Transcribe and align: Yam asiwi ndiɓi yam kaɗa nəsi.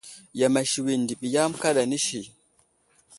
Yam 0.39 0.55
asiwi 0.61 0.93
ndiɓi 1.01 1.27
yam 1.35 1.51
kaɗa 1.61 1.83
nəsi. 1.89 2.21